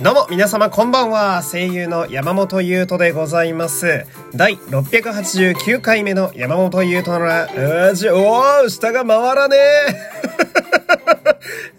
[0.00, 1.42] どうも皆様こんばんは。
[1.42, 4.06] 声優の山本優斗でございます。
[4.32, 8.16] 第689回目の山本優斗のラジオ。
[8.16, 9.60] おー下が回らねえ。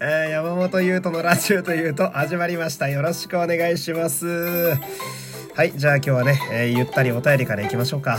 [0.00, 2.90] えー、山本優斗のラジオというと始まりました。
[2.90, 4.76] よろしくお願いします。
[5.54, 8.18] はいじゃあ今日はね、えー、ゆったりお便りからいきましょうか。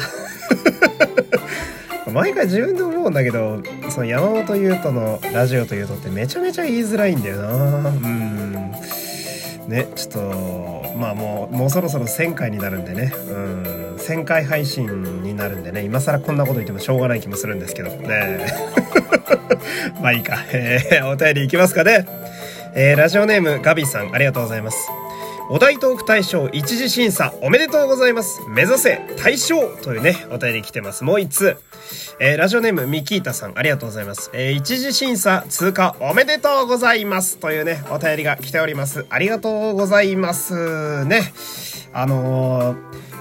[2.11, 7.89] 毎回自分で思うんだけどその山本優斗のラジオというとってめちゃめちゃ言いづらいんだよな。
[7.89, 8.40] うん。
[9.71, 13.13] ねちょっとまあもうもうそろそろ1000回になるんでね。
[13.29, 13.95] うん。
[13.97, 15.83] 1000回配信になるんでね。
[15.83, 17.89] 今更こんなこと言ってもしょうがない気もするんですけど。
[17.89, 18.45] ね。
[20.01, 22.05] まあいいか、えー、お便りいきますかね。
[22.73, 24.89] えー、ラジオネームガビさんありがとうございます。
[25.53, 28.39] お題トーク大賞一次審査おめでとうございます。
[28.47, 31.03] 目指せ大賞というね、お便り来てます。
[31.03, 31.57] もう一通。
[32.21, 34.31] えー、ラジオネームミキータさんありがとうございます。
[34.33, 39.05] えー、一次審査通過おめでとうございますというね、お便りが来ております。
[39.09, 41.33] ありがとうございますね。
[41.91, 42.75] あの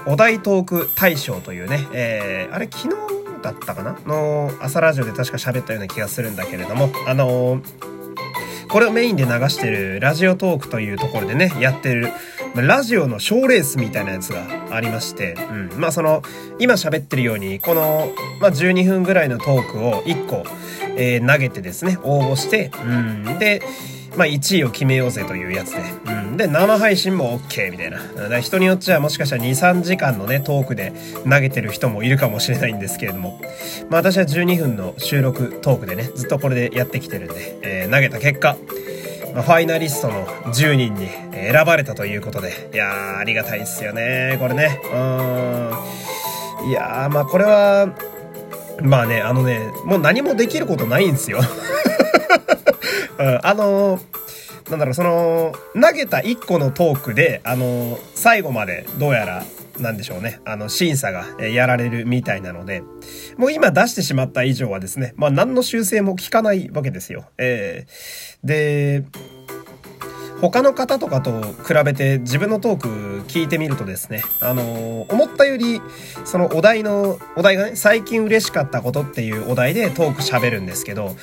[0.05, 3.97] ー、お題トーク大賞というね、えー、あれ昨日だったかな？
[4.05, 7.90] の朝ラジオで確か喋ったような気がするんだけれども、あのー
[8.71, 12.07] これをメインで流してるラジオトークというところでね、やってる、
[12.55, 15.35] ラジオの賞レースみたいなやつがありまして、
[15.73, 15.79] うん。
[15.79, 16.23] まあその、
[16.57, 20.45] 今喋ってるように、この、まあ12分ぐらいのトークを1個、
[20.95, 23.39] えー、投げてですね、応募して、うん。
[23.39, 23.61] で、
[24.15, 25.81] まあ1位を決めようぜというやつで。
[26.05, 26.37] うん。
[26.37, 28.39] で、生配信も OK みたいな。
[28.39, 30.93] 人によっちゃもしかしたら2、3時間のね、トークで
[31.29, 33.39] 投げてる人もいるかもしれないんですけれども。
[33.89, 38.57] まあ私は12分の収録トークでね、ずっとこれでやってきてるんで、えー、投げた結果、
[39.33, 42.69] まあ、ファイナリストの10人に選ばれたということで。
[42.73, 44.81] いやー、ありがたいっすよね、これね。
[44.83, 46.69] うーん。
[46.69, 47.87] いやー、まあこれは、
[48.81, 51.39] まあね、あのね、もう何もできることないんですよ。
[53.17, 59.43] あのー、なんだろう、その、投げた1個のトークで、あのー、最後までどうやら、
[59.79, 60.39] なんでしょうね。
[60.45, 62.83] あの、審査がやられるみたいなので、
[63.37, 67.25] もう今出してしまった以上はですね、まあ何の修正も効かないわけですよ。
[67.37, 69.03] えー、で、
[70.41, 72.87] 他の方とかと比べて自分のトーク
[73.27, 75.81] 聞いてみるとですね、あのー、思ったより、
[76.25, 81.15] そのお題の、お題がね、最近嬉しかったことっていうお題でトーク喋るんですけど、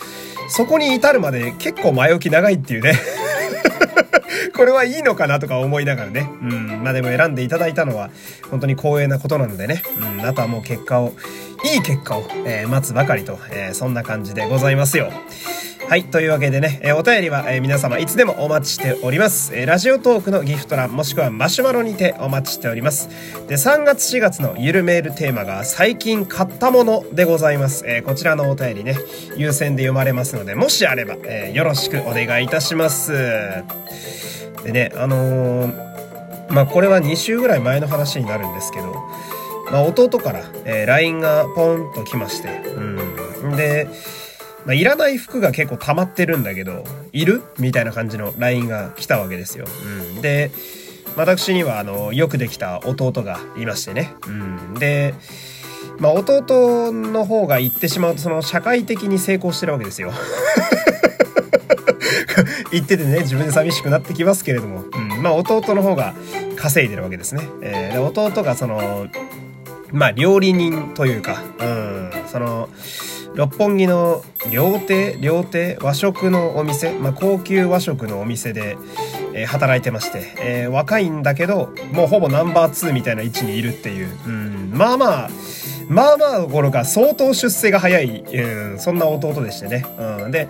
[0.49, 2.95] そこに至るまで結構前置き長いっていうね
[4.55, 6.29] これはいいのかなとか思いながらね。
[6.43, 6.83] うん。
[6.83, 8.11] まあでも選んでいただいたのは
[8.51, 9.83] 本当に光栄なことなのでね。
[10.19, 10.27] うん。
[10.27, 11.15] あとはもう結果を、
[11.65, 15.13] いい結果を、えー、待つばかりと、えー、そんな感じでございますよ。
[15.89, 16.05] はい。
[16.05, 19.57] というわけでね、えー、お便りは、えー、皆様いつでもお待ちしております。
[19.57, 23.09] えー、ラジオトークのギフト欄もしくはマシュマロにてお待ちしております。
[23.49, 27.87] で、3月4月のゆるメールテーマが最近買ったものでございます。
[27.87, 28.99] えー、こちらのお便りね、
[29.39, 33.13] 優先で読まれますので、もしあれば、えー、よろしくお願いいたします。
[34.65, 38.93] でね、あのー、まあ、これは2週ぐらい前の話になるんですけど、
[39.73, 43.57] まあ、弟から、えー、LINE がポンと来まして、うん。
[43.57, 43.89] で、
[44.69, 47.43] まあ、いらない服が結構溜まってるんだけど、いる？
[47.59, 49.65] みたいな感じの LINE が来たわけですよ。
[50.15, 50.21] うん。
[50.21, 50.51] で、
[51.17, 54.13] 私には、あの、よくできた弟がいましてね。
[54.27, 54.75] うん。
[54.75, 55.15] で、
[55.99, 60.13] まあ、弟の方が言ってしまうと、その、社会的に成功してるわけですよ。
[62.71, 64.85] 言っててね、自分で寂しくなってきますけれども。
[64.93, 65.23] うん。
[65.23, 66.13] まあ、弟の方が
[66.57, 67.49] 稼いでるわけですね。
[67.63, 69.07] えー、で弟がその、
[69.93, 72.69] まあ、料理人というか、うん、その、
[73.39, 78.77] 六本木の料亭料亭和食のお店、まあ、高級和食のお店で、
[79.33, 85.31] えー、働いてまして、えー、若いんだけど、もうほぼナンバー2みたいな位置にいるっていう、うん、まあまあ、
[85.89, 89.85] まあまあどころか相当出世が早い、うん、そんな弟でしてね。
[89.99, 90.49] うん、で、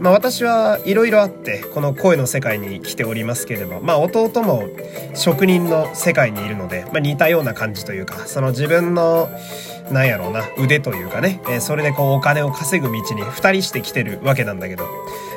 [0.00, 4.68] まあ私はいろいろあって、この声の世界に来ておりますけれども、まあ弟も
[5.14, 9.28] 職人の世界にいるので、まあ似たような感じというか、その自分の、
[9.90, 14.86] なんやろうな、腕というかね、えー、それでこうお金を稼ぐ道に二人してきてるわけなんだけど、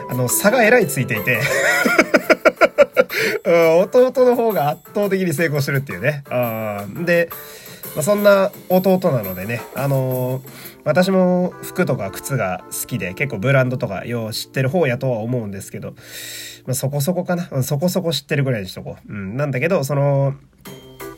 [0.09, 1.39] あの、差がえらいついていて、
[3.45, 6.23] 弟の方が圧倒的に成功してるっていうね。
[6.31, 7.29] うん、で、
[7.95, 10.49] まあ、そんな弟なのでね、あのー、
[10.83, 15.91] 私も服とか靴が好きで結構ブランドとかよう知ってる方やとは思うんですけど、
[16.65, 19.11] まあ、そこそこかな、そこそこ知ってるぐらいにしとこう。
[19.11, 20.35] うん、なんだけど、その、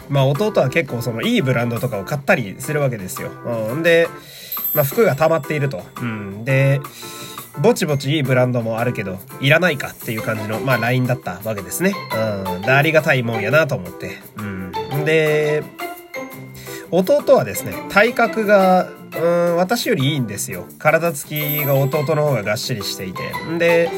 [0.10, 3.32] まあ弟は結構そのいいブランドとかを買ったりするわけですよ。
[3.72, 3.82] うん。
[3.82, 4.10] で、
[4.74, 5.84] まあ服が溜まっていると。
[6.02, 6.44] うん。
[6.44, 6.82] で、
[7.62, 11.94] ぼちぼちいいブランドもあるけど、いらないかっていう感じの、まあ LINE だったわけですね。
[12.46, 12.62] うん。
[12.62, 14.18] で、ありがたいもんやなと思って。
[14.38, 15.06] うん。
[15.06, 15.64] で、
[16.92, 20.66] 弟はですね、体格が、うん、私よりいいんですよ。
[20.78, 23.24] 体つきが弟の方ががっしりしていて。
[23.50, 23.90] んで、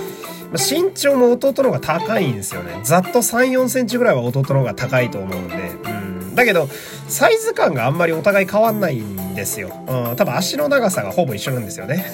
[0.54, 2.80] 身長も弟の方が高いんですよね。
[2.84, 5.56] ざっと3、4センチぐらいは弟の方が高いと思うんで。
[5.56, 6.36] うん。
[6.36, 6.68] だけど、
[7.08, 9.70] サイズ感があんまりお互い変わんないんですよ。
[9.88, 10.16] うん。
[10.16, 12.06] 多分足の長さがほぼ一緒なんですよね。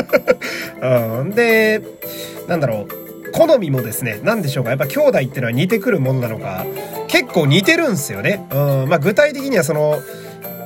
[0.80, 1.30] うん。
[1.30, 1.82] で、
[2.48, 3.05] なんだろう。
[3.36, 4.70] 好みもですね、何でしょうか。
[4.70, 6.64] やっぱ兄弟ってのは似てくるものなのか、
[7.06, 8.46] 結構似てるんすよね。
[8.50, 8.88] うん。
[8.88, 10.00] まあ具体的にはその、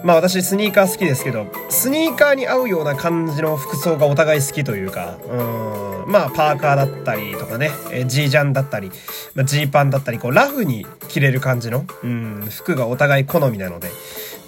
[0.04, 7.72] まあ私スニーカー好きですけど、スニーカーに合うような感じの服装がお互い好きというか、うん、まあパーカーだったりとかね、
[8.06, 8.92] ジージャンだったり、
[9.34, 13.90] まあ、ジーパンだったり、こうラフに着れる感じの、うん、服がお互い好みなので。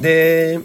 [0.00, 0.60] で、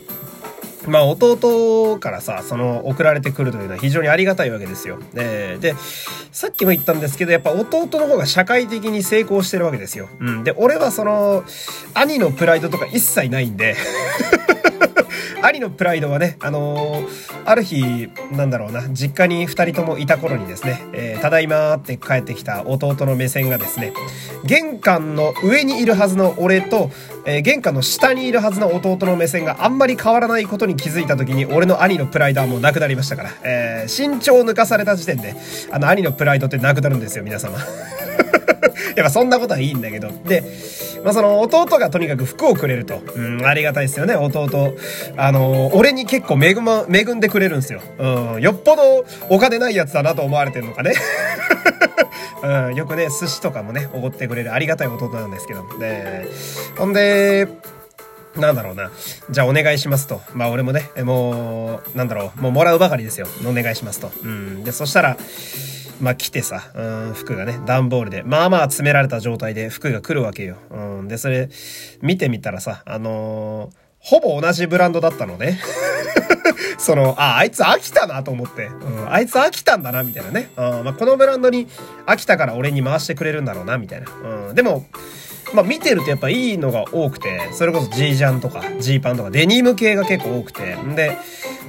[0.87, 4.99] まあ弟からさ、その送られてくるというのは非常にありがたいわけですよ。
[5.13, 5.75] で、で、
[6.31, 10.09] さっきも言ったんですけど、やっぱ弟の方が社会的に成功してるわけですよ。
[10.19, 10.43] うん。
[10.43, 11.43] で、俺はその、
[11.93, 13.75] 兄のプライドとか一切ないんで
[15.41, 17.07] 兄のプライドはね、あのー、
[17.45, 23.93] ある日、なんだろうな、実家に二人ともいた頃にですね、えー、ただいまーって帰ってきた弟の目線がですね、
[24.45, 26.89] 玄関の上にいるはずの俺と、
[27.25, 35.35] えー、玄関の下にいるはずの弟の目線があんまり変わらないことに気づいた時に、俺の兄のプライドはもうなくなりましたから、えー、身長を抜かされた時点で、
[35.71, 37.57] あの兄のプライドってなくなるんですよ、皆様。
[38.95, 40.09] やっぱそんなことはいいんだけど。
[40.25, 40.43] で、
[41.03, 43.01] まあ、その弟がとにかく服をくれると。
[43.15, 44.73] うん、ありがたいですよね、弟。
[45.15, 47.81] あの、俺に結構恵ま、恵んでくれるんですよ。
[47.97, 50.93] うん、よっぽどお金ないやつだなと思われてるのかね。
[52.43, 55.65] うん、よくね、寿司とかもね、おごってくれるありがたい弟なんですけど。
[55.79, 56.27] で、
[56.77, 57.47] ほんで、
[58.35, 58.91] なんだろうな。
[59.29, 60.21] じゃあお願いしますと。
[60.33, 63.27] まあ俺もね、もう、なんだろう、もうもらうばかりですよ。
[63.45, 64.11] お願いしますと。
[64.23, 64.63] うん。
[64.63, 65.17] で、そしたら、
[66.01, 70.57] まあ来てさ、うん、服がね、段ボールで、まあまあ詰められた状態で服が来るわけよ。
[70.71, 71.49] うん、で、それ、
[72.01, 75.59] 見てみたらさ、あのー、ほぼ同じブランドだったのね。
[76.77, 78.67] その、あ、あいつ飽きたなと思って。
[78.67, 80.51] うん、あいつ飽きたんだな、みたいなね。
[80.55, 81.67] うん、まあ、このブランドに
[82.05, 84.07] 飽きたから俺に回してくれるんだろうな、みたいな。
[84.47, 84.85] うん、でも、
[85.53, 91.17] まあ見てるとやっぱいいのが多くて、それこそ G ジャンとか G パンとかデニム系が結構多くて、んで、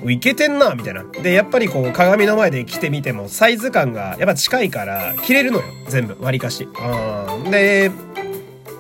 [0.07, 1.05] いけてんな、みたいな。
[1.05, 5.65] で、やっぱりこう鏡の前で着てみてもサイズ感がやっぱ近いから着れるのよ。
[5.89, 6.65] 全部、割かし。
[6.65, 7.51] うん。
[7.51, 7.91] で、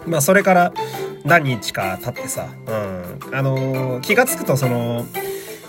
[0.06, 0.72] まあそれから
[1.24, 3.34] 何日か経ってさ、うん。
[3.34, 5.06] あのー、気がつくとその、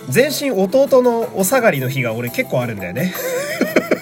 [0.08, 3.14] 全身弟のお下がりの日が俺結構あるんだよね。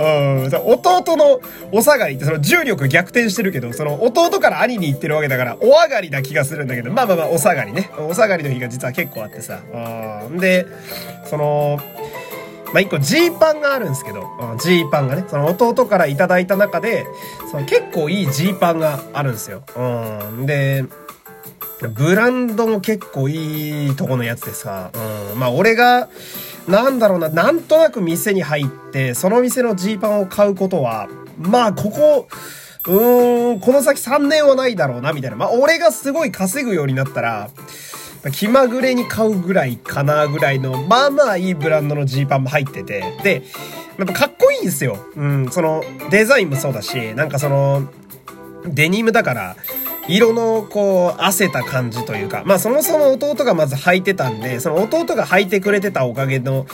[0.00, 1.40] うん、弟の
[1.72, 7.90] お下がりってその重力逆転してるけど、その弟から兄に言ってるわけだから、お上がりな気がするんだけど、まあまあまあ、お下がりね。
[7.98, 9.60] お下がりの日が実は結構あってさ。
[10.30, 10.66] うん、で、
[11.26, 11.78] その、
[12.72, 14.24] まあ、一個ジーパンがあるんですけど、
[14.62, 17.04] ジーパンがね、その弟からいただいた中で、
[17.50, 19.64] その結構いいジーパンがあるんですよ。
[19.76, 20.46] うん。
[20.46, 20.84] で、
[21.88, 24.90] ブランドも結構いいとこのやつでさ、
[25.32, 25.38] うん。
[25.40, 26.08] まあ俺が、
[26.68, 31.08] なんだろうな、なんとなく店に入って、その店のジーパンを買うことは、
[31.38, 32.28] まあ、ここ、
[32.86, 35.36] うーん、この先3年はないだろうな、みたいな。
[35.36, 37.50] まあ、俺がすごい稼ぐようになったら、
[38.32, 43.42] 気まぐれに買うぐらいかなぐらいの、まあまあいいブランドのジーパンも入ってて、で、
[43.98, 44.98] やっぱかっこいいんですよ。
[45.16, 47.90] うん、その、デザインもそうだし、なんかその、
[48.66, 49.56] デニムだから、
[50.10, 56.66] 色のこう、汗た感じというか、まあそもそも弟がまず履いてたんで、その弟が履いてくれてたおかげの、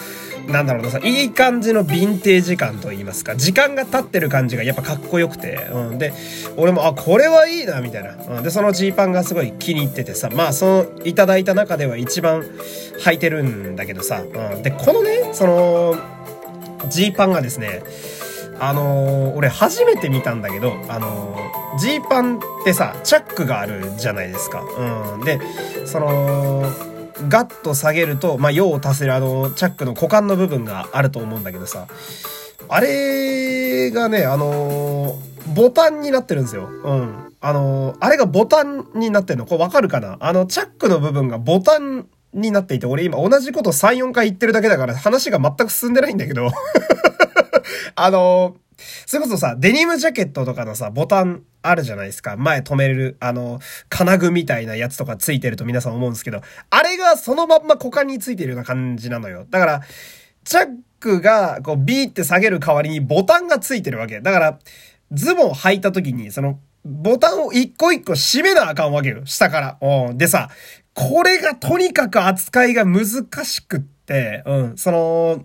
[0.48, 5.98] なんだろうなさ、いい感じのヴィンテージ感と言いますか、時間が経ってる感じがやっぱかっこよくて、うん。
[5.98, 6.12] で、
[6.56, 8.14] 俺も、あ、これはいいな、みたいな。
[8.36, 8.42] うん。
[8.42, 12.42] で、そのジーパンがすごい気に入っててさ、まあその、いただいた中では一番
[13.04, 14.62] 履いてるんだけどさ、うん。
[14.62, 15.96] で、このね、その、
[16.88, 17.82] ジーパンがですね、
[18.58, 21.36] あのー、俺初めて見たんだけど、あの、
[21.78, 24.62] ジーパンってさ、チャックがあるじゃないですか。
[24.62, 25.24] うん。
[25.24, 25.40] で、
[25.84, 26.62] その、
[27.28, 31.86] ガッと下げると、まあ、用を足せるあの、チャックの股間の部分があると思うんだけどさ、
[32.68, 35.16] あれがね、あの、
[35.54, 36.68] ボタンになってるんですよ。
[36.84, 37.32] うん。
[37.40, 40.16] あの、あれがボタンになってるのこれわかるかな？
[40.20, 46.50] あの、チャックの部分がボタンになっていて、俺今同じこと3、4回言ってるだけだから話が全く進んでないんだけど
[47.94, 48.56] あの、
[49.06, 52.36] それこそさ、デニムジャケットとかのさ、ボタンあるじゃないですか。
[52.36, 59.46] 前止める、あの、金具みたいなやつとかついてると皆さん思うんですけど、あれがそのまんま股間についてるような感じなのよ。
[59.50, 59.82] だから、
[60.44, 60.66] チャッ
[61.00, 64.20] クが、こう、ビーって下げる代わりにボタンがついてるわけ。
[64.20, 64.58] だから、
[65.12, 69.22] ズボン履いた時に、その、ボタンを一個一個閉めなあかんわけよ。
[69.24, 69.78] 下から。
[69.80, 70.18] うん。
[70.18, 70.50] でさ、
[70.94, 74.76] これがとにかく扱いが難しくって、うん。
[74.76, 75.44] その、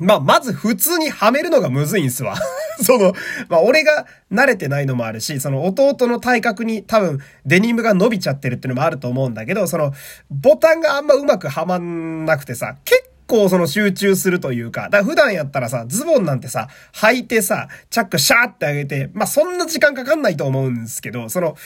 [0.00, 2.34] まあ、まず普通にはめるのがむずいんすわ。
[2.82, 3.12] その、
[3.48, 9.92] まあ、俺が慣れてないのもあるし、その弟の体格に多分デニムが伸びちゃってるっていうのもあると思うんだけど、その、
[10.30, 21.56] ボタンがあんまうまくはまんなくてさ、結構その集中するというか、だから普段やったらさ、ズボンなんてさ、履いてさ、チャックシャーって上げて、まあそんな時間かかんないと思うんですけど、その、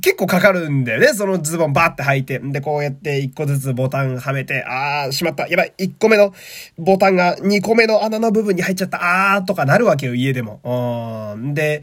[0.00, 1.08] 結構かかるんだよね。
[1.08, 2.38] そのズボンバーって履いて。
[2.40, 5.48] で、こうやって一個ずつボタンはめて、あー、しまった。
[5.48, 5.72] やばい。
[5.78, 6.34] 一個目の
[6.76, 9.34] ボタンが二個目の穴の部分に入っちゃった。
[9.36, 10.60] あーとかなるわけよ、家でも。
[10.64, 11.54] うん。
[11.54, 11.82] で、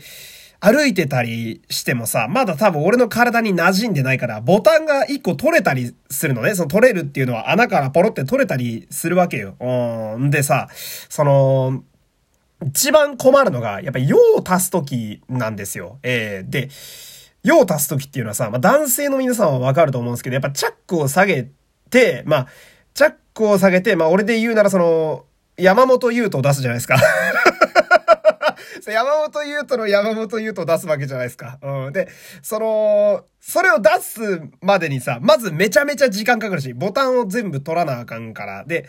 [0.59, 6.53] 歩いてたりしてもさ、まだ多分俺の体に馴染んでないから、ボタンが一個取れたりするのね。
[6.53, 9.55] その取れるっていうのは穴からポロって取れたりするわけよ。
[9.59, 10.29] うん。
[10.29, 10.67] でさ、
[11.09, 11.83] その、
[12.63, 15.97] 一番困るのが、やっぱ用を足すときなんですよ。
[16.03, 16.69] えー、で、
[17.43, 21.49] 用を足すときっていうのはさ、まあ、男性の皆さんはわかると思うんですけど、やっぱチャックを下げ
[21.89, 22.47] て、まあ、
[22.93, 25.25] チャックを下げて、まあ、俺で言うならその、
[25.57, 26.97] 山本優斗を出すじゃないですか。
[28.87, 31.59] 山本優斗の山本優斗を出すわけじゃないですか。
[31.61, 31.93] うん。
[31.93, 32.09] で、
[32.41, 38.63] その、それを出すまでにさ、まずめちゃめちゃ時間かかるし、ボタンを全部取らなあかんから。
[38.65, 38.87] で、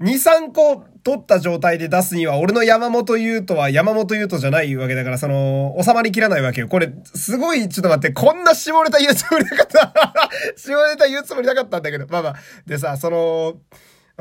[0.00, 6.68] 2、3個取った状態で出すには、俺の山本優斗は山本優斗じゃないわけだから、その、収まりきらないわけよ。
[6.68, 10.30] これ、すごい、ちょっと待って、こんな絞れた言うつもりなかった。
[10.56, 12.34] 絞れた言うつもりなかったんだけど、まあまあ。
[12.64, 13.54] でさ、その、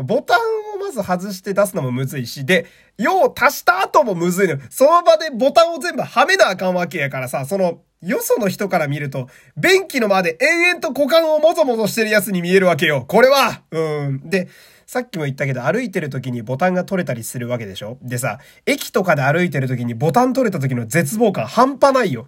[0.04, 0.40] ボタン
[0.76, 2.66] をまず外して出すのもむずいし、で、
[2.98, 4.60] 用を足した後もむずいのよ。
[4.70, 13.06] その場でボタンを全部はめなあかんわけやからさ、その、よその人から見ると、便器の間で延々と股間をもぞもぞしてるやつに見えるわけよ。
[13.08, 14.30] これはうん。
[14.30, 14.48] で、
[14.88, 17.98] さっきも言ったけど、歩いてる時にボタンが取れたりするわけでしょ？
[18.02, 22.26] でさ、駅とかで歩いてる時にボタン取れた時の絶望感半端ないよ。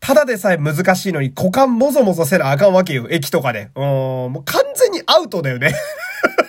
[0.00, 3.08] ただでさえ難しいのに股間もぞもぞせなあかんわけよ。
[3.10, 3.70] 駅とかで。
[3.74, 5.74] うん、もう完全にアウトだよね。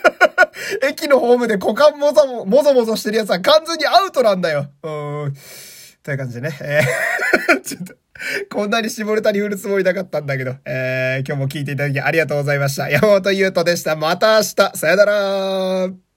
[0.88, 4.70] 駅のホームで股間もぞも、もぞもぞしてるやつは完全にアウトなんだよ。
[4.84, 4.88] う
[5.28, 5.34] ん。
[6.04, 6.58] という感じでね。
[6.62, 7.96] えー ちょっと。
[8.52, 12.90] こんなに絞れたり振るつもりなかったんだけど、えー、今日も聞いていただきありがとうございました。
[12.90, 13.96] 山本優斗でした。
[13.96, 14.78] また明日。
[14.78, 16.09] さよなら